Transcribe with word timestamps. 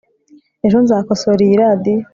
ejo 0.65 0.77
nzakosora 0.83 1.41
iyi 1.47 1.55
radio 1.63 1.99